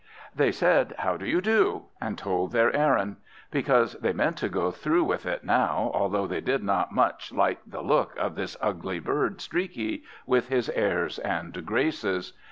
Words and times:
They 0.35 0.51
said 0.51 0.95
"How 0.97 1.15
do 1.15 1.27
you 1.27 1.41
do?" 1.41 1.83
and 2.01 2.17
told 2.17 2.51
their 2.53 2.75
errand; 2.75 3.17
because 3.51 3.93
they 3.93 4.13
meant 4.13 4.35
to 4.37 4.49
go 4.49 4.71
through 4.71 5.03
with 5.03 5.27
it 5.27 5.43
now, 5.43 5.91
although 5.93 6.25
they 6.25 6.41
did 6.41 6.63
not 6.63 6.91
much 6.91 7.31
like 7.31 7.59
the 7.67 7.83
look 7.83 8.15
of 8.17 8.33
this 8.33 8.57
ugly 8.59 8.97
bird 8.97 9.41
Streaky, 9.41 10.01
with 10.25 10.47
his 10.47 10.69
airs 10.71 11.19
and 11.19 11.63
graces. 11.67 12.33